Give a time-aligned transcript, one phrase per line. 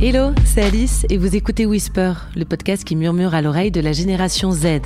[0.00, 3.92] Hello, c'est Alice et vous écoutez Whisper, le podcast qui murmure à l'oreille de la
[3.92, 4.80] génération Z.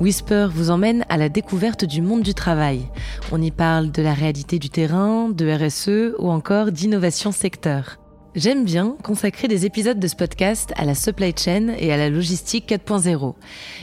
[0.00, 2.88] Whisper vous emmène à la découverte du monde du travail.
[3.30, 7.98] On y parle de la réalité du terrain, de RSE ou encore d'innovation secteur.
[8.34, 12.10] J'aime bien consacrer des épisodes de ce podcast à la supply chain et à la
[12.10, 13.34] logistique 4.0.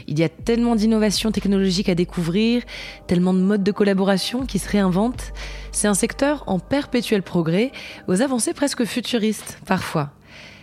[0.07, 2.61] Il y a tellement d'innovations technologiques à découvrir,
[3.07, 5.33] tellement de modes de collaboration qui se réinventent.
[5.71, 7.71] C'est un secteur en perpétuel progrès,
[8.07, 10.11] aux avancées presque futuristes parfois.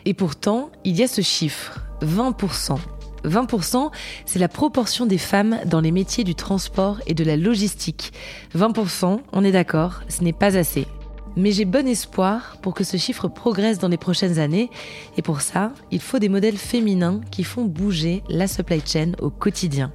[0.04, 2.78] Et pourtant, il y a ce chiffre, 20%.
[3.24, 3.90] 20%,
[4.26, 8.12] c'est la proportion des femmes dans les métiers du transport et de la logistique.
[8.56, 10.86] 20%, on est d'accord, ce n'est pas assez.
[11.34, 14.68] Mais j'ai bon espoir pour que ce chiffre progresse dans les prochaines années
[15.16, 19.30] et pour ça, il faut des modèles féminins qui font bouger la supply chain au
[19.30, 19.92] quotidien.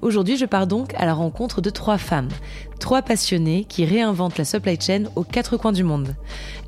[0.00, 2.28] Aujourd'hui, je pars donc à la rencontre de trois femmes,
[2.78, 6.14] trois passionnées qui réinventent la supply chain aux quatre coins du monde.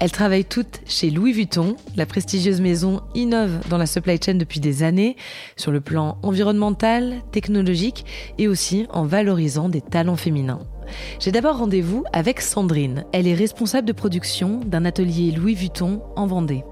[0.00, 4.58] Elles travaillent toutes chez Louis Vuitton, la prestigieuse maison innove dans la supply chain depuis
[4.58, 5.16] des années,
[5.56, 8.04] sur le plan environnemental, technologique
[8.36, 10.60] et aussi en valorisant des talents féminins.
[11.20, 13.04] J'ai d'abord rendez-vous avec Sandrine.
[13.12, 16.64] Elle est responsable de production d'un atelier Louis Vuitton en Vendée.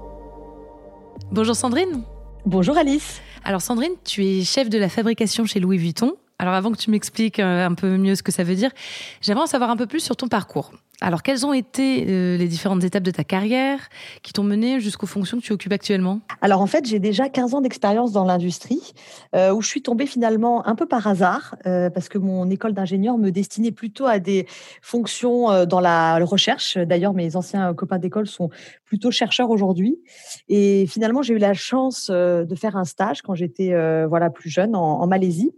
[1.31, 2.03] Bonjour Sandrine.
[2.45, 3.21] Bonjour Alice.
[3.43, 6.13] Alors Sandrine, tu es chef de la fabrication chez Louis Vuitton.
[6.39, 8.71] Alors avant que tu m'expliques euh, un peu mieux ce que ça veut dire,
[9.21, 10.71] j'aimerais en savoir un peu plus sur ton parcours.
[10.99, 13.87] Alors quelles ont été euh, les différentes étapes de ta carrière
[14.23, 16.21] qui t'ont mené jusqu'aux fonctions que tu occupes actuellement?
[16.41, 18.93] Alors en fait, j'ai déjà 15 ans d'expérience dans l'industrie
[19.35, 23.17] euh, où je suis tombée finalement un peu par hasard parce que mon école d'ingénieur
[23.17, 24.47] me destinait plutôt à des
[24.81, 26.77] fonctions dans la recherche.
[26.77, 28.49] D'ailleurs, mes anciens copains d'école sont
[28.85, 29.99] plutôt chercheurs aujourd'hui.
[30.47, 33.73] Et finalement, j'ai eu la chance de faire un stage quand j'étais
[34.07, 35.53] voilà plus jeune en Malaisie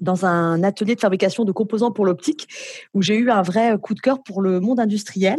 [0.00, 2.48] dans un atelier de fabrication de composants pour l'optique
[2.94, 5.38] où j'ai eu un vrai coup de cœur pour le monde industriel.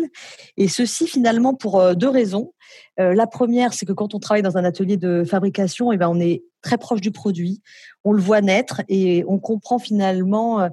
[0.58, 2.54] Et ceci finalement pour euh, deux raisons.
[3.00, 6.09] Euh, la première, c'est que quand on travaille dans un atelier de fabrication, eh ben,
[6.09, 7.62] on est très proche du produit,
[8.04, 10.70] on le voit naître et on comprend finalement euh,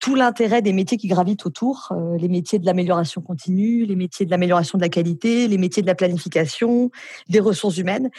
[0.00, 4.24] tout l'intérêt des métiers qui gravitent autour, euh, les métiers de l'amélioration continue, les métiers
[4.24, 6.90] de l'amélioration de la qualité, les métiers de la planification,
[7.28, 8.10] des ressources humaines.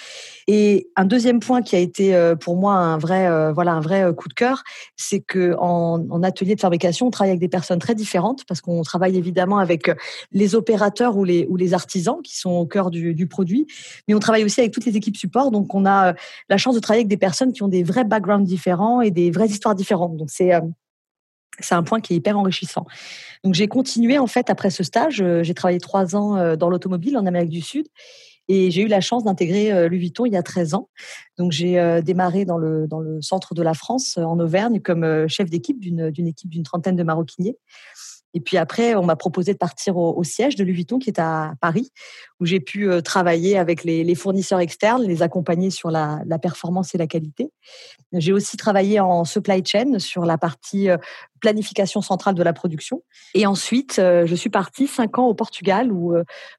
[0.47, 3.79] Et un deuxième point qui a été euh, pour moi un vrai, euh, voilà, un
[3.79, 4.61] vrai coup de cœur,
[4.95, 8.61] c'est que en, en, atelier de fabrication, on travaille avec des personnes très différentes parce
[8.61, 9.89] qu'on travaille évidemment avec
[10.31, 13.65] les opérateurs ou les, ou les artisans qui sont au cœur du, du produit,
[14.07, 15.49] mais on travaille aussi avec toutes les équipes support.
[15.49, 16.13] Donc on a
[16.47, 19.31] la chance de travailler avec des personnes qui ont des vrais backgrounds différents et des
[19.31, 20.15] vraies histoires différentes.
[20.15, 20.51] Donc c'est
[21.59, 22.85] c'est un point qui est hyper enrichissant.
[23.43, 25.21] Donc j'ai continué en fait après ce stage.
[25.21, 27.87] Euh, j'ai travaillé trois ans euh, dans l'automobile en Amérique du Sud
[28.47, 30.89] et j'ai eu la chance d'intégrer euh, Louis Vuitton il y a 13 ans.
[31.37, 35.49] Donc j'ai démarré dans le, dans le centre de la France en Auvergne comme chef
[35.49, 37.57] d'équipe d'une équipe d'une trentaine de maroquiniers.
[38.33, 41.19] Et puis après, on m'a proposé de partir au, siège de Louis Vuitton qui est
[41.19, 41.91] à Paris,
[42.39, 46.97] où j'ai pu euh, travailler avec les, fournisseurs externes, les accompagner sur la, performance et
[46.97, 47.51] la qualité.
[48.13, 50.97] J'ai aussi travaillé en supply chain sur la partie euh,
[51.39, 53.03] planification centrale de la production.
[53.33, 56.13] Et ensuite, euh, je suis partie cinq ans au Portugal où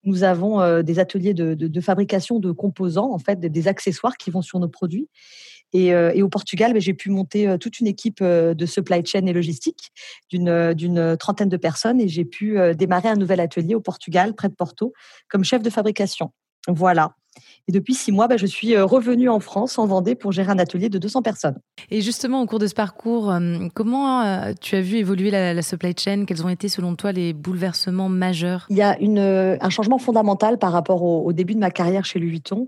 [0.05, 4.43] nous avons des ateliers de, de, fabrication de composants, en fait, des accessoires qui vont
[4.43, 5.09] sur nos produits.
[5.75, 9.05] Euh, et, au Portugal, ben, j'ai pu monter euh, toute une équipe euh, de supply
[9.05, 9.91] chain et logistique
[10.31, 14.55] d'une trentaine de personnes et j'ai pu démarrer un nouvel atelier au Portugal, près de
[14.55, 14.93] Porto,
[15.29, 16.33] comme chef de fabrication.
[16.69, 17.15] Voilà.
[17.69, 20.51] Et depuis six mois, bah, je suis euh, revenue en France, en Vendée, pour gérer
[20.51, 21.59] un atelier de 200 personnes.
[21.91, 25.63] Et justement, au cours de ce parcours, euh, comment euh, tu as vu évoluer la,
[25.63, 26.25] supply chain?
[26.27, 28.67] Quels ont été, selon toi, les bouleversements majeurs?
[28.69, 29.21] Il y a une,
[29.61, 32.67] un changement fondamental par rapport au, début de ma carrière chez Louis Vuitton.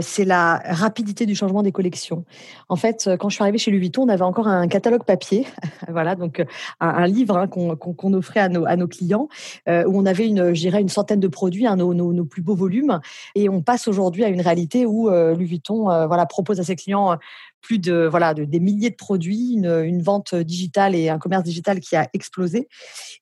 [0.00, 2.24] c'est la rapidité du changement des collections.
[2.68, 5.46] En fait, quand je suis arrivée chez Louis Vuitton, on avait encore un catalogue papier,
[5.88, 6.44] voilà, donc
[6.80, 9.28] un, livre hein, qu'on offrait à nos, à nos clients,
[9.66, 13.00] où on avait une, une centaine de produits, hein, nos, nos, nos plus beaux volumes.
[13.34, 16.76] Et on passe aujourd'hui à une réalité où euh, Louis Vuitton euh, propose à ses
[16.76, 17.16] clients euh,
[17.62, 21.80] plus de voilà de, des milliers de produits, une, vente digitale et un commerce digital
[21.80, 22.68] qui a explosé.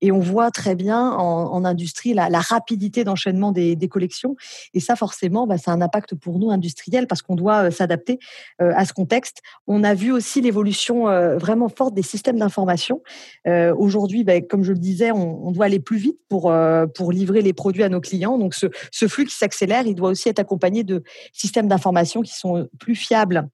[0.00, 4.34] Et on voit très bien en, industrie la, rapidité d'enchaînement des, collections.
[4.72, 8.18] Et ça, forcément, bah, c'est un impact pour nous industriels parce qu'on doit s'adapter
[8.58, 9.42] à ce contexte.
[9.66, 11.04] On a vu aussi l'évolution
[11.36, 13.02] vraiment forte des systèmes d'information.
[13.46, 16.52] Aujourd'hui, bah, comme je le disais, on, doit aller plus vite pour
[16.94, 18.38] pour livrer les produits à nos clients.
[18.38, 21.02] Donc ce, ce flux qui s'accélère, il doit aussi être accompagné de
[21.32, 23.48] systèmes d'information qui sont plus fiables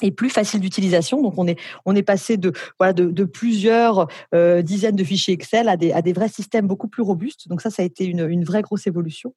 [0.00, 1.22] et plus facile d'utilisation.
[1.22, 6.66] Donc on est passé de plusieurs euh, dizaines de fichiers Excel à des vrais systèmes
[6.66, 7.48] beaucoup plus robustes.
[7.48, 9.34] Donc ça ça a été une vraie grosse évolution.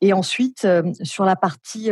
[0.00, 0.66] Et ensuite,
[1.02, 1.90] sur la partie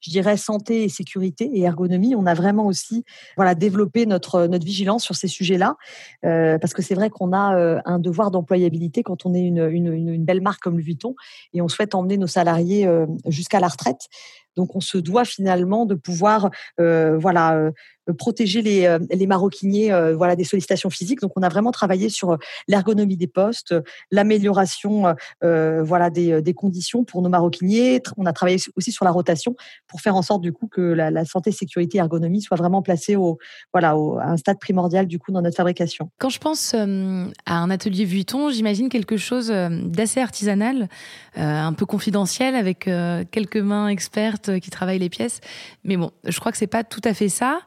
[0.00, 2.14] je dirais santé et sécurité et ergonomie.
[2.16, 3.04] On a vraiment aussi
[3.36, 5.76] voilà développé notre notre vigilance sur ces sujets-là
[6.24, 9.68] euh, parce que c'est vrai qu'on a euh, un devoir d'employabilité quand on est une,
[9.70, 11.14] une, une, belle marque comme Louis Vuitton
[11.52, 14.08] et on souhaite emmener nos salariés euh, jusqu'à la retraite.
[14.56, 16.50] Donc on se doit finalement de pouvoir
[16.80, 17.70] euh, voilà euh,
[18.12, 21.20] protéger les, euh, les maroquiniers voilà des sollicitations physiques.
[21.20, 22.36] Donc on a vraiment travaillé sur
[22.68, 23.74] l'ergonomie des postes,
[24.10, 28.02] l'amélioration voilà des, des, conditions pour nos maroquiniers.
[28.16, 29.54] On a travaillé aussi sur la rotation
[29.86, 33.38] pour faire en sorte du coup que la, santé, sécurité, ergonomie soient vraiment placées au
[33.72, 36.10] voilà au, à un stade primordial du coup dans notre fabrication.
[36.18, 40.88] Quand je pense à un atelier Vuitton, j'imagine quelque chose d'assez artisanal,
[41.36, 42.88] un peu confidentiel avec
[43.30, 45.40] quelques mains expertes euh, qui travaillent les pièces.
[45.84, 47.60] Mais bon, je crois que c'est pas tout à fait ça.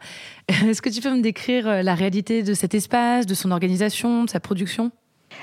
[0.48, 4.26] Est-ce que tu peux me décrire euh, la réalité de cet espace, de son organisation,
[4.26, 4.92] de sa production?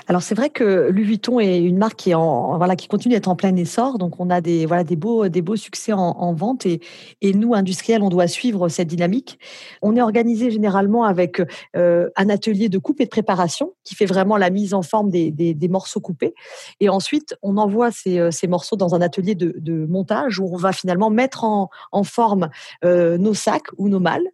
[0.07, 3.15] Alors c'est vrai que Louis Vuitton est une marque qui est en voilà qui continue
[3.15, 6.33] d'être en plein essor, donc on a des voilà des beaux des beaux succès en,
[6.33, 6.81] vente et
[7.21, 9.39] et nous industriels on doit suivre cette dynamique.
[9.81, 11.41] On est organisé généralement avec
[11.75, 15.09] euh, un atelier de coupe et de préparation qui fait vraiment la mise en forme
[15.09, 16.33] des, des, morceaux coupés
[16.79, 20.49] et ensuite on envoie ces, euh, ces morceaux dans un atelier de, de, montage où
[20.51, 22.49] on va finalement mettre en, en forme
[22.83, 24.27] euh, nos sacs ou nos malles.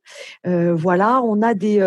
[0.44, 1.82] voilà, on a des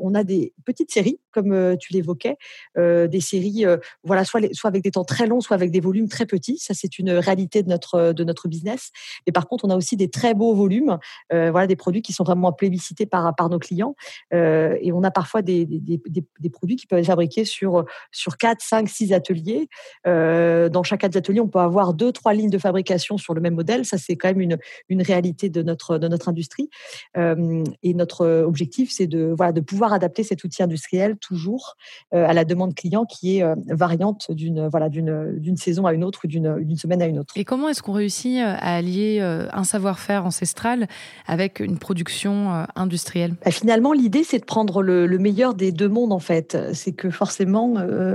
[0.00, 2.36] on a des petites séries comme tu l'évoquais
[2.76, 6.08] des séries, euh, voilà, soit, soit avec des temps très longs, soit avec des volumes
[6.08, 6.58] très petits.
[6.58, 8.90] Ça, c'est une réalité de notre de notre business.
[9.26, 10.98] Mais par contre, on a aussi des très beaux volumes,
[11.32, 13.94] euh, voilà, des produits qui sont vraiment plébiscités par par nos clients.
[14.32, 18.36] Euh, et on a parfois des, des, des, produits qui peuvent être fabriqués sur sur
[18.36, 19.68] 4, 5, 6 ateliers.
[20.04, 23.54] dans chacun des ateliers, on peut avoir deux, trois lignes de fabrication sur le même
[23.54, 23.84] modèle.
[23.84, 24.58] Ça, c'est quand même une
[24.88, 26.68] une réalité de notre de notre industrie.
[27.16, 31.76] et notre objectif, c'est de voilà de pouvoir adapter cet outil industriel toujours
[32.12, 36.20] à la demande client qui est euh, variante d'une voilà d'une saison à une autre
[36.24, 37.34] ou d'une semaine à une autre.
[37.36, 40.86] Et comment est-ce qu'on réussit euh, à allier euh, un savoir-faire ancestral
[41.26, 43.34] avec une production industrielle?
[43.44, 46.56] Bah, Finalement, l'idée c'est de prendre le, meilleur des deux mondes en fait.
[46.72, 47.74] C'est que forcément,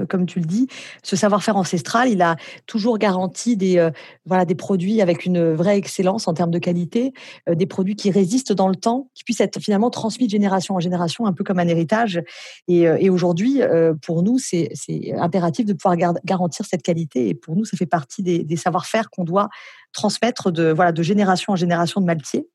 [0.10, 0.68] comme tu le dis,
[1.02, 2.36] ce savoir-faire ancestral, il a
[2.68, 3.90] toujours garanti des
[4.26, 7.14] voilà des produits avec une vraie excellence en termes de qualité,
[7.50, 10.80] des produits qui résistent dans le temps, qui puissent être finalement transmis de génération en
[10.80, 12.22] génération, un peu comme un héritage.
[12.68, 13.62] Et, et aujourd'hui,
[14.02, 14.70] pour nous, c'est
[15.18, 17.30] impératif de pouvoir garantir cette qualité.
[17.30, 19.50] Et pour nous, ça fait partie des, savoir-faire qu'on doit
[19.94, 22.48] transmettre de, voilà, de génération en génération de maltiers.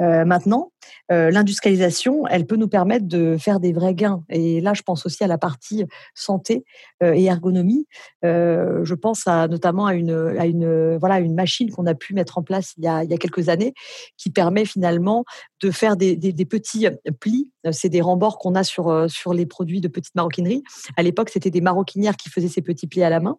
[0.00, 0.72] Euh, maintenant,
[1.12, 4.24] euh, l'industrialisation, elle peut nous permettre de faire des vrais gains.
[4.28, 6.64] Et là, je pense aussi à la partie santé
[7.02, 7.86] euh, et ergonomie.
[8.22, 12.42] je pense à, notamment à une, à voilà, une machine qu'on a pu mettre en
[12.42, 13.74] place il y a, quelques années,
[14.16, 15.24] qui permet finalement
[15.62, 16.86] de faire des, petits
[17.20, 20.62] plis c'est des rembords qu'on a sur, sur les produits de petite maroquinerie.
[20.96, 23.38] À l'époque, c'était des maroquinières qui faisaient ces petits plis à la main.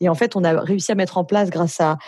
[0.00, 1.98] Et en fait, on a réussi à mettre en place, grâce à,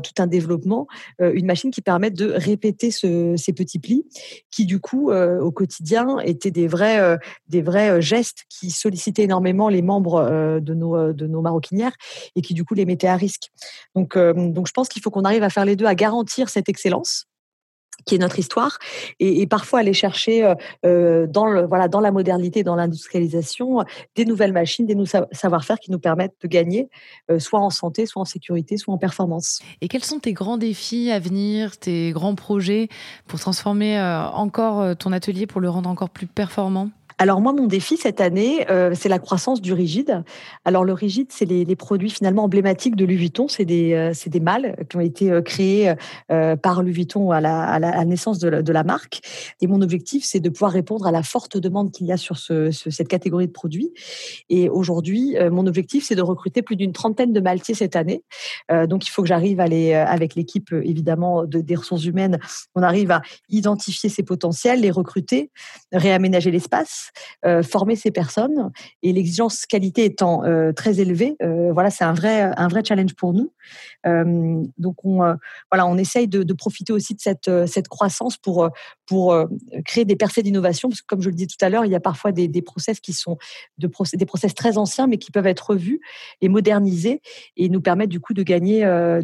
[0.00, 0.86] tout un développement,
[1.20, 2.90] une machine qui permet de répéter
[3.36, 4.04] ces petits plis,
[4.50, 7.18] qui du coup, au quotidien, étaient des vrais,
[7.48, 11.94] des vrais gestes qui sollicitaient énormément les membres de, nos, de nos maroquinières
[12.36, 13.50] et qui du coup les mettaient à risque.
[13.94, 16.68] Donc, donc je pense qu'il faut qu'on arrive à faire les deux, à garantir cette
[16.68, 17.26] excellence
[18.04, 18.78] qui est notre histoire,
[19.20, 20.54] et, parfois aller chercher euh,
[20.86, 23.84] euh, dans le voilà dans la modernité, dans l'industrialisation,
[24.16, 26.88] des nouvelles machines, des nouveaux savoir-faire qui nous permettent de gagner,
[27.30, 29.60] euh, soit en santé, soit en sécurité, soit en performance.
[29.80, 32.88] Et quels sont tes grands défis à venir, tes grands projets
[33.26, 36.90] pour transformer encore ton atelier, pour le rendre encore plus performant?
[37.22, 40.24] Alors moi, mon défi cette année, euh, c'est la croissance du rigide.
[40.64, 43.46] Alors le rigide, c'est les, produits finalement emblématiques de Louis Vuitton.
[43.46, 45.94] C'est des, euh, c'est des mâles qui ont été euh, créés
[46.28, 49.20] par Louis Vuitton à la, à la naissance de la, marque.
[49.60, 52.38] Et mon objectif, c'est de pouvoir répondre à la forte demande qu'il y a sur
[52.38, 53.92] ce, cette catégorie de produits.
[54.48, 58.24] Et aujourd'hui, mon objectif, c'est de recruter plus d'une trentaine de maltiers cette année.
[58.88, 62.40] donc il faut que j'arrive à les, avec l'équipe évidemment de, des ressources humaines,
[62.74, 65.50] on arrive à identifier ces potentiels, les recruter,
[65.92, 67.11] réaménager l'espace
[67.44, 68.70] euh, former ces personnes
[69.02, 73.14] et l'exigence qualité étant euh, très élevée, euh, voilà, c'est un vrai un vrai challenge
[73.14, 73.52] pour nous.
[74.78, 75.18] donc on
[75.70, 78.68] voilà, on essaye de, de, profiter aussi de cette cette croissance pour
[79.12, 79.24] pour
[79.84, 81.94] créer des percées d'innovation parce que comme je le disais tout à l'heure, il y
[81.94, 83.36] a parfois des, des process qui sont
[83.78, 86.00] de des process très anciens mais qui peuvent être revus
[86.40, 87.20] et modernisés
[87.56, 88.80] et nous permettre du coup de gagner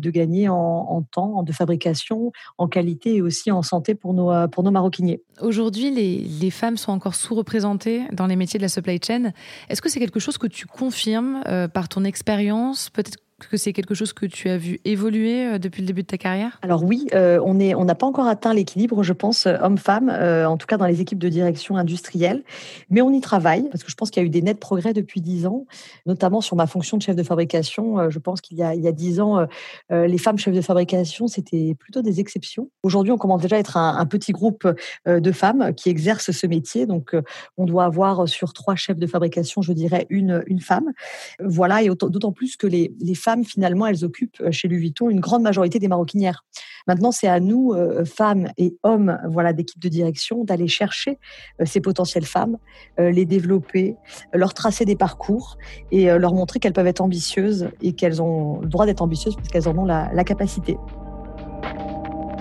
[0.07, 4.49] de gagner en, en temps de fabrication, en qualité et aussi en santé pour nos
[4.49, 5.23] pour nos maroquiniers.
[5.41, 9.33] Aujourd'hui, les, les femmes sont encore sous-représentées dans les métiers de la supply chain.
[9.69, 12.91] Est-ce que c'est quelque chose que tu confirmes euh, par ton expérience?
[12.91, 16.09] Peut-être que c'est quelque chose que tu as vu évoluer euh, depuis le début de
[16.09, 16.59] ta carrière?
[16.63, 20.67] Alors oui, euh, on n'a pas encore atteint l'équilibre, je pense, euh, homme-femme, en tout
[20.67, 22.43] cas dans les équipes de direction industrielle,
[22.91, 24.93] mais on y travaille parce que je pense qu'il y a eu des nets progrès
[24.93, 25.67] depuis dix ans,
[26.07, 28.11] notamment sur ma fonction de chef de fabrication.
[28.11, 29.47] je pense qu'il y a dix ans,
[29.91, 32.71] les femmes chefs de fabrication c'était plutôt des exceptions.
[32.83, 34.67] Aujourd'hui, on commence déjà à être un, petit groupe
[35.07, 37.15] de femmes qui exercent ce métier, donc
[37.57, 40.93] on doit avoir sur trois chefs de fabrication, je dirais une une femme.
[41.41, 45.11] Voilà, et d'autant plus que les, les femmes finalement, elles occupent euh, chez Louis Vuitton
[45.11, 46.45] une grande majorité des maroquinières.
[46.87, 51.19] Maintenant, c'est à nous, euh, femmes et hommes, voilà, d'équipe de direction, d'aller chercher
[51.61, 52.57] euh, ces potentielles femmes,
[52.99, 53.97] les développer,
[54.33, 55.57] leur tracer des parcours
[55.91, 59.49] et leur montrer qu'elles peuvent être ambitieuses et qu'elles ont le droit d'être ambitieuses parce
[59.49, 60.77] qu'elles en ont la, la capacité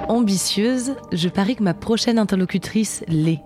[0.10, 3.42] ambitieuse, je parie que ma prochaine interlocutrice l'est.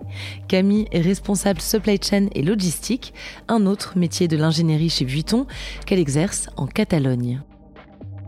[0.47, 3.13] Camille est responsable supply chain et logistique,
[3.47, 5.45] un autre métier de l'ingénierie chez Vuitton
[5.85, 7.41] qu'elle exerce en Catalogne.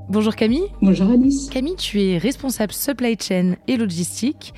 [0.10, 0.68] Bonjour Camille.
[0.82, 1.50] Bonjour Alice.
[1.50, 4.54] Camille, tu es responsable supply chain et logistique.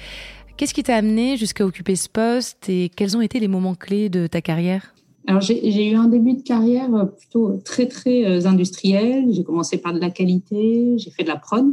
[0.58, 4.10] Qu'est-ce qui t'a amené jusqu'à occuper ce poste et quels ont été les moments clés
[4.10, 4.96] de ta carrière?
[5.28, 9.26] Alors j'ai eu un début de carrière plutôt très très euh, industriel.
[9.32, 11.66] J'ai commencé par de la qualité, j'ai fait de la prod,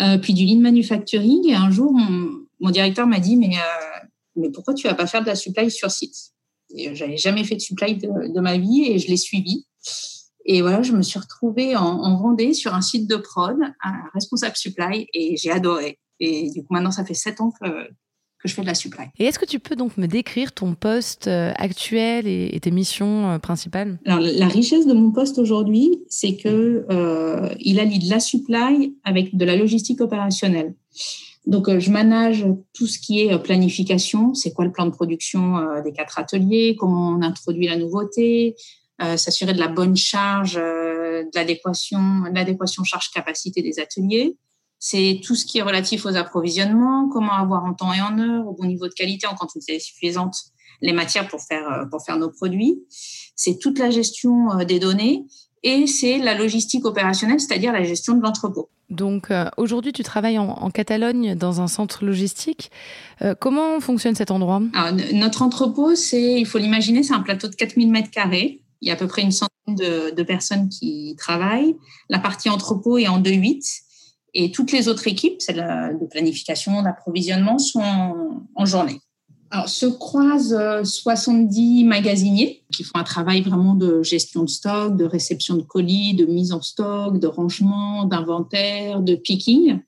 [0.00, 1.48] euh, puis du lean manufacturing.
[1.48, 5.22] Et un jour, mon, directeur m'a dit mais euh, mais pourquoi tu vas pas faire
[5.22, 6.32] de la supply sur site?
[6.74, 9.64] J'avais jamais fait de supply de, de ma vie et je l'ai suivi.
[10.50, 14.56] Et voilà, je me suis retrouvée en, Vendée sur un site de prod, un responsable
[14.56, 15.98] supply, et j'ai adoré.
[16.20, 17.66] Et du coup, maintenant, ça fait sept ans que,
[18.42, 19.06] que je fais de la supply.
[19.18, 23.30] Et est-ce que tu peux donc me décrire ton poste euh, actuel et, tes missions
[23.30, 23.98] euh, principales?
[24.06, 28.94] Alors, la richesse de mon poste aujourd'hui, c'est que euh, il allie de la supply
[29.04, 30.74] avec de la logistique opérationnelle.
[31.46, 34.34] Donc, euh, je manage tout ce qui est planification.
[34.34, 36.76] C'est quoi le plan de production des quatre ateliers?
[36.78, 38.54] Comment on introduit la nouveauté?
[39.00, 44.36] Euh, s'assurer de la bonne charge, euh, de l'adéquation, l'adéquation charge-capacité des ateliers.
[44.78, 48.46] C'est tout ce qui est relatif aux approvisionnements, comment avoir en temps et en heure,
[48.46, 50.36] au bon niveau de qualité, en quantité suffisante,
[50.80, 52.82] les matières pour faire, euh, pour faire nos produits.
[53.36, 55.26] C'est toute la gestion des données
[55.62, 58.70] et c'est la logistique opérationnelle, c'est-à-dire la gestion de l'entrepôt.
[58.90, 62.70] Donc aujourd'hui, tu travailles en, Catalogne dans un centre logistique.
[63.38, 64.62] comment fonctionne cet endroit?
[65.12, 68.90] Notre entrepôt, c'est, il faut l'imaginer, c'est un plateau de 4000 mètres carrés il y
[68.90, 71.76] a à peu près une centaine de, personnes qui travaillent.
[72.08, 73.62] La partie entrepôt est en 2-8
[74.38, 77.82] et toutes les autres équipes, celles de planification, d'approvisionnement, sont
[78.54, 79.00] en, journée.
[79.50, 84.96] Alors, se croisent 70 euh, magasiniers qui font un travail vraiment de gestion de stock,
[84.96, 89.80] de réception de colis, de mise en stock, de rangement, d'inventaire, de picking,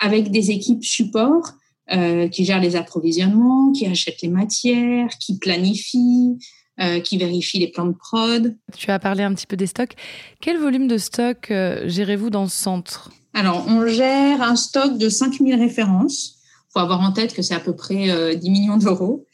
[0.00, 1.54] avec des équipes support
[1.90, 6.38] euh, qui gèrent les approvisionnements, qui achètent les matières, qui planifient,
[6.80, 8.56] euh, qui vérifie les plans de prod.
[8.76, 9.94] Tu as parlé un petit peu des stocks.
[10.40, 13.10] Quel volume de stock euh, gérez-vous dans ce centre?
[13.34, 16.36] Alors, on gère un stock de 5000 références.
[16.36, 19.26] Il faut avoir en tête que c'est à peu près 10 euh, millions d'euros.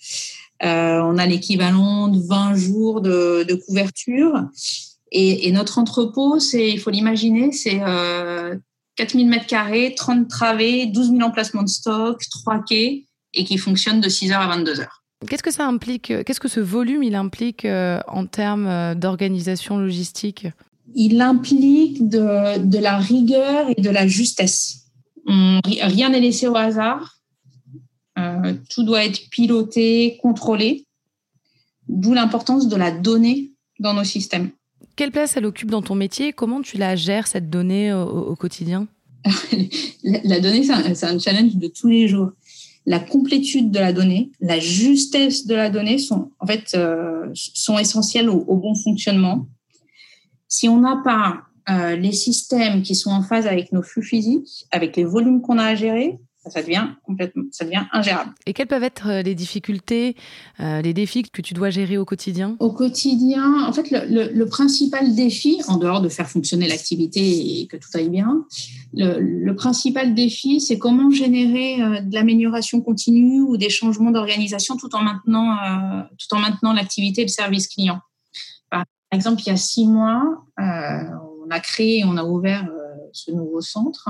[0.62, 4.44] on a l'équivalent de 20 jours de, couverture.
[5.12, 7.78] Et, notre entrepôt, c'est, il faut l'imaginer, c'est
[8.96, 14.00] 4000 mètres carrés, 30 travées, 12 000 emplacements de stock, 3 quais et qui fonctionne
[14.00, 14.86] de 6h à 22h.
[15.28, 19.78] Qu'est-ce que ça implique Qu'est-ce que ce volume il implique euh, en termes euh, d'organisation
[19.78, 20.46] logistique?
[20.94, 24.86] Il implique de, la rigueur et de la justesse.
[25.26, 27.18] rien n'est laissé au hasard.
[28.18, 30.86] Euh, tout doit être piloté, contrôlé.
[31.88, 34.50] D'où l'importance de la donnée dans nos systèmes.
[34.96, 36.32] Quelle place elle occupe dans ton métier?
[36.32, 38.86] Comment tu la gères, cette donnée, au, quotidien?
[40.04, 42.32] La, donnée, c'est un, challenge de tous les jours
[42.86, 47.78] la complétude de la donnée, la justesse de la donnée sont en fait euh, sont
[47.78, 49.46] essentielles au, bon fonctionnement.
[50.48, 54.66] Si on n'a pas euh, les systèmes qui sont en phase avec nos flux physiques,
[54.70, 56.18] avec les volumes qu'on a à gérer,
[56.50, 58.32] ça devient complètement, ça devient ingérable.
[58.46, 60.16] Et quelles peuvent être euh, les difficultés,
[60.60, 62.56] euh, les défis que tu dois gérer au quotidien?
[62.58, 67.76] Au quotidien, en fait, le, principal défi, en dehors de faire fonctionner l'activité et que
[67.76, 68.44] tout aille bien,
[68.92, 74.94] le, principal défi, c'est comment générer euh, de l'amélioration continue ou des changements d'organisation tout
[74.94, 75.56] en maintenant,
[76.18, 78.00] tout en maintenant l'activité et le service client.
[78.70, 82.68] Par exemple, il y a six mois, on a créé, on a ouvert
[83.14, 84.08] ce nouveau centre.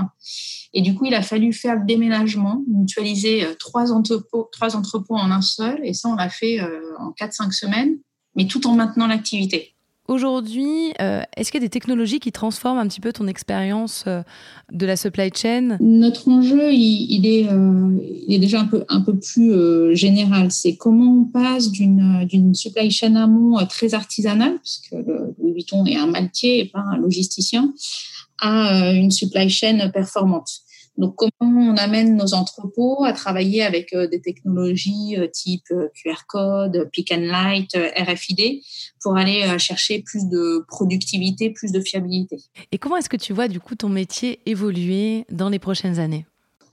[0.73, 5.17] Et du coup, il a fallu faire le déménagement, mutualiser euh, trois entrepôts, trois entrepôts
[5.17, 5.81] en un seul.
[5.85, 7.97] Et ça, on l'a fait euh, en 4-5 semaines,
[8.35, 9.71] mais tout en maintenant l'activité.
[10.07, 14.05] Aujourd'hui, euh, est-ce qu'il y a des technologies qui transforment un petit peu ton expérience
[14.71, 15.79] de la supply chain?
[15.81, 17.47] Notre enjeu, il, est,
[18.29, 20.53] il, est, déjà un peu, un peu plus général.
[20.53, 25.97] C'est comment on passe d'une supply chain amont très artisanale, puisque le, Louis Vuitton et
[25.97, 27.73] un maltier et pas un logisticien,
[28.41, 30.49] à une supply chain performante.
[30.97, 35.89] Donc, comment on amène nos entrepôts à travailler avec euh, des technologies euh, type euh,
[35.95, 38.63] QR code, pick and light, RFID,
[39.03, 42.39] pour aller chercher plus de productivité, plus de fiabilité?
[42.71, 46.27] Et comment est-ce que tu vois du coup ton métier évoluer dans les prochaines années?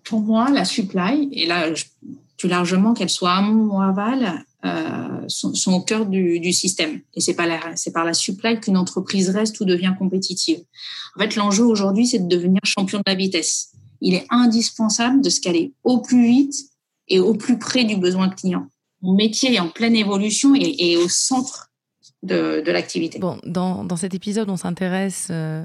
[0.03, 1.65] Pour moi, la supply, et là,
[2.37, 7.01] plus largement, qu'elle soit amont ou aval, euh, sont, sont, au cœur du, du système.
[7.13, 10.59] Et c'est pas c'est par la supply qu'une entreprise reste ou devient compétitive.
[11.15, 15.29] En fait, l'enjeu aujourd'hui, c'est de devenir champion de la vitesse il est indispensable de
[15.29, 16.55] se caler au plus vite
[17.07, 18.67] et au plus près du besoin client.
[19.01, 21.71] Mon métier est en pleine évolution et, est au centre
[22.23, 23.19] de, l'activité.
[23.19, 25.63] Bon, dans, cet épisode, on s'intéresse euh,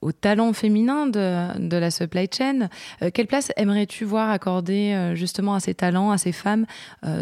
[0.00, 2.68] au talent féminin de, la supply chain.
[3.02, 6.66] Euh, quelle place aimerais-tu voir accorder euh, justement à ces talents, à ces femmes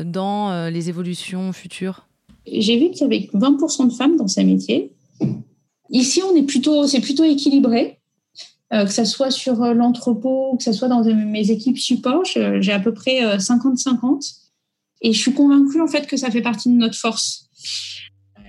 [0.04, 2.06] dans les évolutions futures?
[2.46, 4.92] J'ai vu qu'il y avait 20% de femmes dans ces métiers.
[5.90, 7.98] Ici, on plutôt, c'est plutôt équilibré.
[8.72, 12.72] Euh, que ce soit sur euh, l'entrepôt, que ce soit dans mes équipes support, j'ai
[12.72, 13.94] à peu près 50-50.
[13.94, 14.18] Euh,
[15.02, 17.48] Et je suis convaincue en fait que ça fait partie de notre force.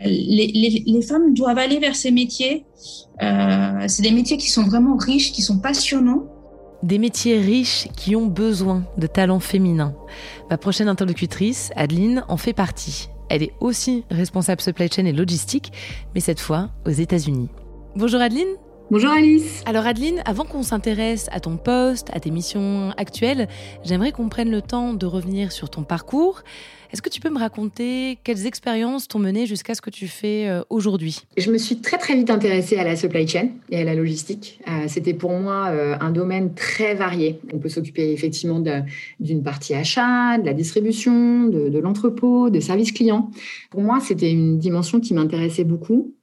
[0.03, 2.65] Les, femmes doivent aller vers ces métiers.
[3.19, 6.25] c'est des métiers qui sont vraiment riches, qui sont passionnants.
[6.83, 9.95] Des métiers riches qui ont besoin de talents féminins.
[10.49, 13.09] Ma prochaine interlocutrice, Adeline, en fait partie.
[13.29, 15.71] Elle est aussi responsable supply chain et logistique,
[16.13, 17.49] mais cette fois aux États-Unis.
[17.95, 18.55] Bonjour Adeline.
[18.91, 19.63] Bonjour Alice.
[19.65, 23.47] Alors Adeline, avant qu'on s'intéresse à ton poste, à tes missions actuelles,
[23.83, 26.43] j'aimerais qu'on prenne le temps de revenir sur ton parcours.
[26.95, 30.47] Est-ce que tu peux me raconter quelles expériences t'ont mené jusqu'à ce que tu fais
[30.47, 31.23] euh, aujourd'hui?
[31.35, 34.61] Je me suis très très vite intéressée à la supply chain et à la logistique.
[34.69, 37.41] Euh, c'était pour moi euh, un domaine très varié.
[37.51, 38.63] On peut s'occuper effectivement
[39.19, 43.29] d'une partie achat, de la distribution, de, de l'entrepôt, des services clients.
[43.71, 46.13] Pour moi, c'était une dimension qui m'intéressait beaucoup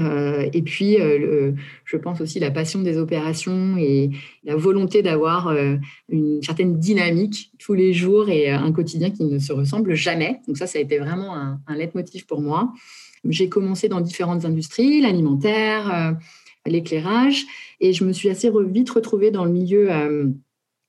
[0.00, 1.52] euh, et puis, euh,
[1.84, 4.10] je pense aussi la passion des opérations et
[4.44, 5.76] la volonté d'avoir euh,
[6.08, 10.40] une certaine dynamique tous les jours et un quotidien qui ne se ressemble jamais.
[10.46, 12.72] Donc ça, ça a été vraiment un, un leitmotiv pour moi.
[13.28, 16.16] J'ai commencé dans différentes industries, l'alimentaire,
[16.64, 17.44] l'éclairage,
[17.80, 19.90] et je me suis assez vite retrouvée dans le milieu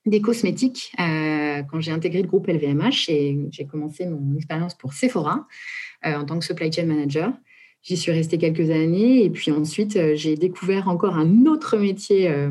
[0.06, 5.48] des cosmétiques quand j'ai intégré le groupe LVMH et j'ai commencé mon expérience pour Sephora
[6.04, 7.34] en tant que supply chain manager.
[7.88, 12.30] J'y suis restée quelques années et puis ensuite, euh, j'ai découvert encore un autre métier
[12.30, 12.50] euh,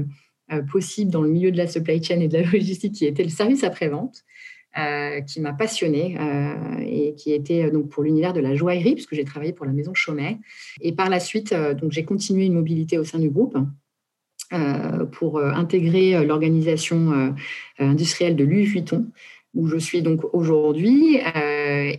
[0.50, 3.22] euh, possible dans le milieu de la supply chain et de la logistique qui était
[3.22, 4.24] le service après-vente.
[5.26, 6.18] qui m'a passionnée
[6.86, 9.94] et qui était donc pour l'univers de la joaillerie, puisque j'ai travaillé pour la maison
[9.94, 10.38] Chaumet.
[10.82, 13.56] Et par la suite, donc j'ai continué une mobilité au sein du groupe
[15.12, 17.34] pour intégrer l'organisation
[17.78, 19.06] industrielle de Louis Vuitton,
[19.54, 21.20] où je suis donc aujourd'hui.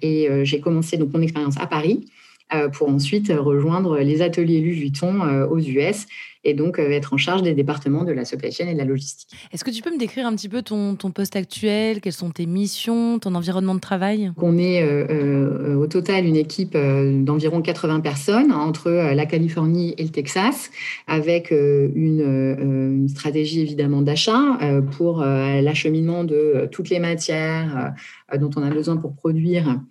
[0.07, 2.05] et j'ai commencé donc mon expérience à Paris.
[2.53, 6.05] Euh, pour ensuite rejoindre les ateliers Louis Vuitton euh, aux US
[6.45, 8.85] et donc euh, être en charge des départements de la supply chain et de la
[8.85, 9.27] logistique.
[9.51, 11.99] Est-ce que tu peux me décrire un petit peu ton, ton poste actuel?
[11.99, 14.31] Quelles sont tes missions, ton environnement de travail?
[14.37, 20.71] On est au total une équipe d'environ 80 personnes entre la Californie et le Texas,
[21.07, 24.57] avec une, une stratégie évidemment d'achat
[24.95, 27.93] pour l'acheminement de toutes les matières
[28.39, 29.81] dont on a besoin pour produire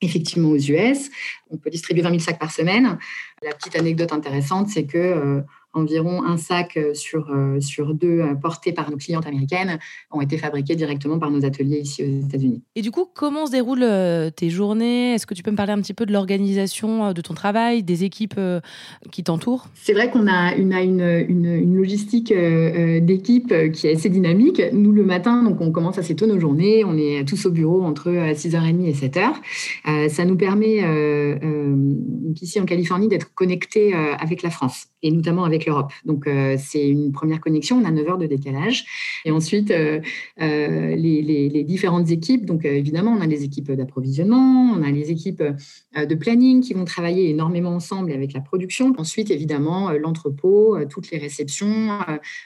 [0.00, 1.10] effectivement aux US.
[1.50, 2.98] On peut distribuer 20 000 sacs par semaine.
[3.42, 5.40] La petite anecdote intéressante, c'est que euh,
[5.72, 9.78] environ un sac euh, sur, euh, sur deux euh, portés par nos clientes américaines
[10.10, 12.62] ont été fabriqués directement par nos ateliers ici aux États-Unis.
[12.74, 13.86] Et du coup, comment se déroulent
[14.34, 15.14] tes journées?
[15.14, 18.04] Est-ce que tu peux me parler un petit peu de l'organisation de ton travail, des
[18.04, 18.40] équipes
[19.12, 19.68] qui t'entourent?
[19.74, 24.62] C'est vrai qu'on a, une, une, une, logistique d'équipe qui est assez dynamique.
[24.72, 26.84] Nous, le matin, donc on commence assez tôt nos journées.
[26.84, 30.08] On est tous au bureau entre 6h30 et 7h.
[30.08, 30.82] Ça nous permet,
[32.40, 35.92] ici en Californie, d'être connectés avec la France et notamment avec l'Europe.
[36.04, 37.78] Donc, euh, c'est une première connexion.
[37.78, 38.84] On a 9 heures de décalage.
[39.24, 40.00] Et ensuite, euh,
[40.40, 42.46] euh, les, différentes équipes.
[42.46, 45.42] Donc, évidemment, on a les équipes d'approvisionnement, on a les équipes
[45.96, 48.92] de planning qui vont travailler énormément ensemble avec la production.
[48.98, 51.98] Ensuite, évidemment, l'entrepôt, toutes les réceptions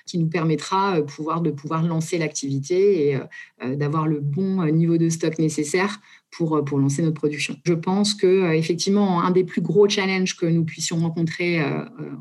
[0.05, 6.00] qui nous permettra de pouvoir lancer l'activité et d'avoir le bon niveau de stock nécessaire
[6.37, 7.57] pour, pour lancer notre production.
[7.64, 11.62] Je pense que effectivement un des plus gros challenges que nous puissions rencontrer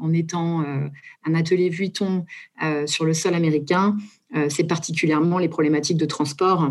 [0.02, 0.64] en étant
[1.26, 2.26] un atelier Vuitton
[2.86, 3.98] sur le sol américain,
[4.50, 6.70] c'est particulièrement les problématiques de transport euh,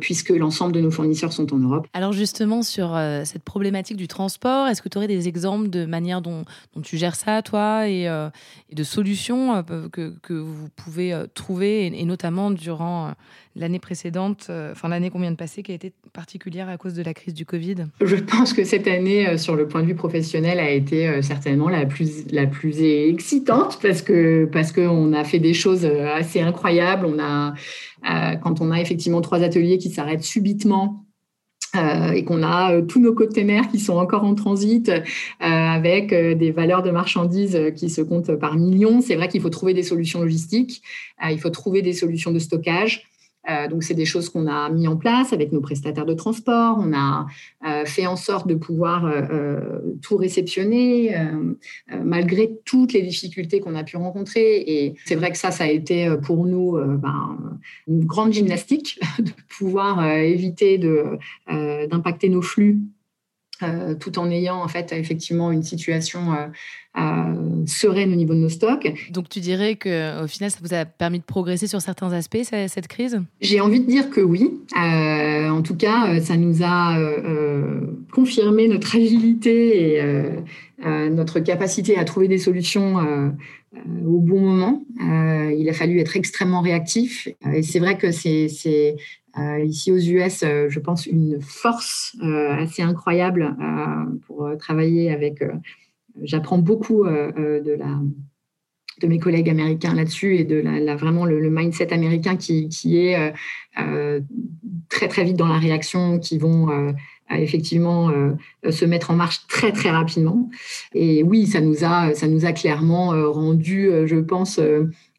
[0.00, 1.86] puisque l'ensemble de nos fournisseurs sont en Europe.
[1.92, 5.86] Alors justement, sur euh, cette problématique du transport, est-ce que tu aurais des exemples de
[5.86, 6.44] manière dont,
[6.82, 8.28] tu gères ça, toi, et, euh,
[8.72, 13.14] de solutions que, que, vous pouvez trouver, et, notamment durant
[13.56, 17.02] l'année précédente, enfin l'année qu'on vient de passer, qui a été particulière à cause de
[17.02, 17.86] la crise du Covid?
[18.00, 21.86] Je pense que cette année, sur le point de vue professionnel, a été certainement la
[21.86, 27.06] plus, la plus excitante, parce que parce qu'on a fait des choses assez incroyables.
[27.06, 31.04] On a euh, quand on a effectivement trois ateliers qui s'arrêtent subitement
[31.76, 34.90] euh, et qu'on a euh, tous nos containers qui sont encore en transit
[35.40, 39.74] avec des valeurs de marchandises qui se comptent par millions, c'est vrai qu'il faut trouver
[39.74, 40.82] des solutions logistiques,
[41.28, 43.04] il faut trouver des solutions de stockage.
[43.48, 46.76] Euh, donc, c'est des choses qu'on a mis en place avec nos prestataires de transport.
[46.78, 47.26] On a
[47.66, 51.16] euh, fait en sorte de pouvoir euh, tout réceptionner
[52.02, 54.56] malgré toutes les difficultés qu'on a pu rencontrer.
[54.66, 57.38] Et c'est vrai que ça, ça a été pour nous ben,
[57.86, 60.78] une grande gymnastique de pouvoir éviter
[61.48, 62.80] d'impacter nos flux
[63.98, 66.32] tout en ayant en fait effectivement une situation
[67.66, 68.88] sereine au niveau de nos stocks.
[69.10, 72.38] Donc tu dirais que au final ça vous a permis de progresser sur certains aspects
[72.42, 73.20] cette crise?
[73.40, 74.50] J'ai envie de dire que oui.
[74.74, 76.96] en tout cas, ça nous a
[78.12, 80.02] confirmé notre agilité et
[81.10, 82.96] notre capacité à trouver des solutions.
[82.96, 84.82] au bon moment.
[85.00, 87.28] il a fallu être extrêmement réactif.
[87.52, 88.48] Et c'est vrai que c'est
[89.38, 93.56] euh, ici aux US, euh, je pense, une force euh, assez incroyable
[94.26, 95.42] pour travailler avec.
[96.22, 98.00] J'apprends beaucoup de la
[99.00, 100.60] de mes collègues américains là-dessus et de
[100.96, 103.32] vraiment le, mindset américain qui, est
[104.88, 106.68] très très vite dans la réaction, qui vont
[107.30, 108.10] effectivement
[108.68, 110.50] se mettre en marche très très rapidement.
[110.94, 114.58] Et oui, ça nous a ça nous a clairement rendu, je pense,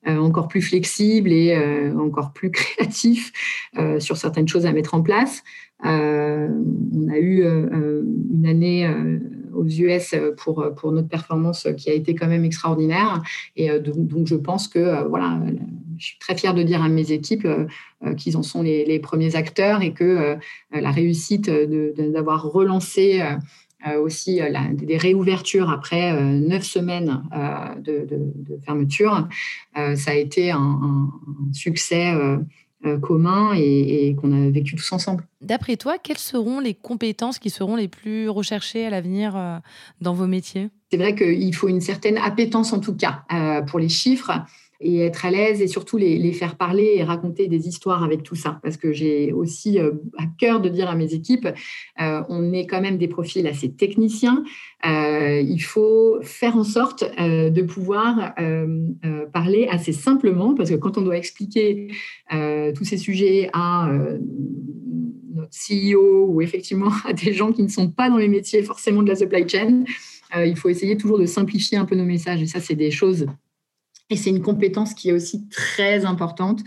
[0.07, 3.33] euh, encore plus flexible et euh, encore plus créatif
[3.77, 5.43] euh, sur certaines choses à mettre en place.
[5.83, 8.89] on a eu une année
[9.59, 13.21] aux US pour, pour notre performance qui a été quand même extraordinaire.
[13.55, 15.39] Et donc, je pense que voilà,
[15.97, 17.47] je suis très fière de dire à mes équipes
[18.17, 20.37] qu'ils en sont les, premiers acteurs et que
[20.71, 23.21] la réussite d'avoir relancé
[23.87, 27.23] euh, aussi euh, des réouvertures après euh, neuf semaines
[27.77, 28.05] de,
[28.65, 29.29] fermeture.
[29.73, 31.09] ça a été un,
[31.53, 32.13] succès
[33.01, 35.25] commun et, qu'on a vécu tous ensemble.
[35.41, 39.61] D'après toi, quelles seront les compétences qui seront les plus recherchées à l'avenir
[40.01, 40.69] dans vos métiers?
[40.91, 43.23] C'est vrai qu'il faut une certaine appétence en tout cas
[43.67, 44.31] pour les chiffres
[44.81, 48.35] et être à l'aise et surtout les, faire parler et raconter des histoires avec tout
[48.35, 48.59] ça.
[48.63, 51.47] Parce que j'ai aussi euh, à cœur de dire à mes équipes,
[52.01, 54.43] euh, on est quand même des profils assez techniciens.
[54.85, 58.33] Euh, il faut faire en sorte de pouvoir
[59.33, 61.89] parler assez simplement parce que quand on doit expliquer
[62.29, 63.91] tous ces sujets à
[65.35, 69.03] notre CEO ou effectivement à des gens qui ne sont pas dans les métiers forcément
[69.03, 69.83] de la supply chain,
[70.37, 72.41] il faut essayer toujours de simplifier un peu nos messages.
[72.41, 73.25] Et ça, c'est des choses
[74.09, 76.61] et c'est une compétence qui est aussi très importante.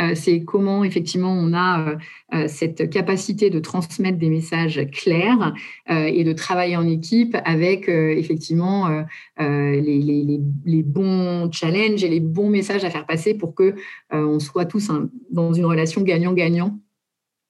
[0.00, 1.96] Euh, c'est comment effectivement on a euh,
[2.34, 5.54] euh, cette capacité de transmettre des messages clairs
[5.88, 9.04] et de travailler en équipe avec effectivement
[9.38, 13.74] les, bons challenges et les bons messages à faire passer pour que
[14.10, 14.90] on soit tous
[15.30, 16.78] dans une relation gagnant-gagnant.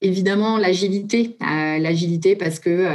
[0.00, 2.86] Évidemment l'agilité, l'agilité parce que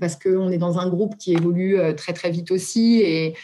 [0.00, 3.34] parce qu'on est dans un groupe qui évolue très très vite aussi et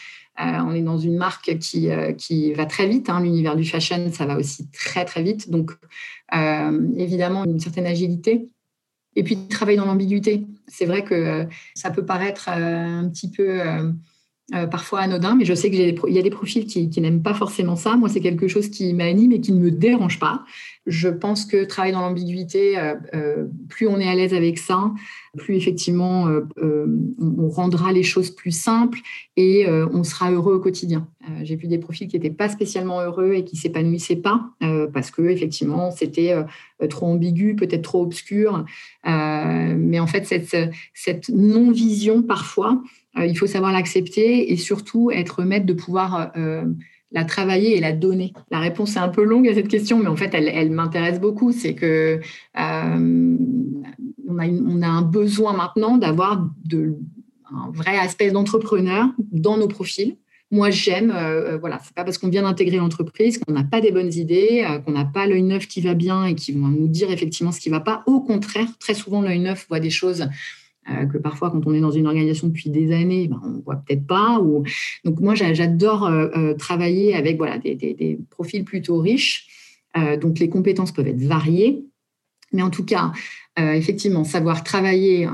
[0.43, 3.09] on est dans une marque qui, euh, qui va très vite.
[3.09, 3.21] Hein.
[3.21, 5.49] L'univers du fashion, ça va aussi très, très vite.
[5.49, 5.71] Donc,
[6.33, 8.47] euh, évidemment, une certaine agilité.
[9.15, 10.45] Et puis, travailler dans l'ambiguïté.
[10.67, 13.59] C'est vrai que ça peut paraître un petit peu
[14.69, 17.97] parfois anodin, mais je sais qu'il y a des profils qui n'aiment pas forcément ça.
[17.97, 20.45] Moi, c'est quelque chose qui m'anime et qui ne me dérange pas.
[20.87, 24.91] Je pense que travailler dans l'ambiguïté, euh, euh, plus on est à l'aise avec ça,
[25.37, 26.45] plus effectivement euh,
[27.19, 28.99] on rendra les choses plus simples
[29.37, 31.07] et on sera heureux au quotidien.
[31.43, 34.49] J'ai vu des profils qui n'étaient pas spécialement heureux et qui s'épanouissaient pas
[34.93, 36.35] parce que effectivement c'était
[36.89, 38.65] trop ambigu, peut-être trop obscur.
[39.05, 40.55] mais en fait cette,
[40.93, 42.81] cette non-vision parfois,
[43.17, 46.33] il faut savoir l'accepter et surtout être maître de pouvoir
[47.11, 50.07] la travailler et la donner La réponse est un peu longue à cette question, mais
[50.07, 51.51] en fait, elle, m'intéresse beaucoup.
[51.51, 52.19] C'est que
[52.59, 53.37] euh,
[54.27, 56.47] on, a un besoin maintenant d'avoir
[57.53, 60.15] un vrai aspect d'entrepreneur dans nos profils.
[60.53, 63.93] Moi, j'aime, euh, voilà, c'est pas parce qu'on vient d'intégrer l'entreprise qu'on n'a pas des
[63.93, 66.89] bonnes idées, euh, qu'on n'a pas l'œil neuf qui va bien et qui vont nous
[66.89, 68.03] dire effectivement ce qui va pas.
[68.05, 70.25] Au contraire, très souvent, l'œil neuf voit des choses euh,
[71.11, 73.75] que parfois, quand on est dans une organisation depuis des années, ben, on ne voit
[73.75, 74.39] peut-être pas.
[74.39, 74.63] Ou...
[75.05, 79.47] Donc, moi, j'adore euh, euh, travailler avec voilà, des, profils plutôt riches.
[80.21, 81.83] donc les compétences peuvent être variées.
[82.53, 83.13] Mais en tout cas,
[83.57, 85.27] effectivement, savoir travailler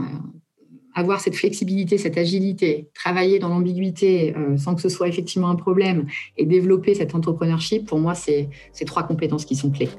[0.94, 6.08] avoir cette flexibilité, cette agilité, travailler dans l'ambiguïté sans que ce soit effectivement un problème
[6.38, 9.90] et développer cet entrepreneurship, pour moi, c'est ces trois compétences qui sont clés.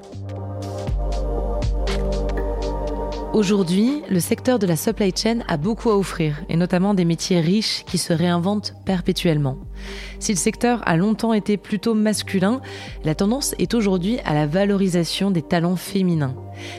[3.31, 7.39] Aujourd'hui, le secteur de la supply chain a beaucoup à offrir, et notamment des métiers
[7.39, 9.59] riches qui se réinventent perpétuellement.
[10.17, 12.59] Si le secteur a longtemps été plutôt masculin,
[13.03, 16.33] la tendance est aujourd'hui à la valorisation des talents féminins.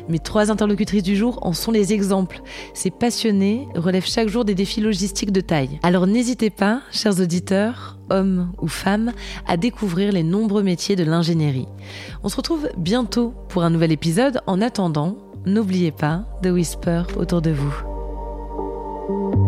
[0.09, 2.43] Mes trois interlocutrices du jour en sont les exemples.
[2.75, 5.79] Ces passionnés relèvent chaque jour des défis logistiques de taille.
[5.85, 9.13] Alors n'hésitez pas, chers auditeurs, hommes ou femmes,
[9.47, 11.69] à découvrir les nombreux métiers de l'ingénierie.
[12.25, 14.41] On se retrouve bientôt pour un nouvel épisode.
[14.49, 19.40] En attendant, n'oubliez pas de whisper autour de vous.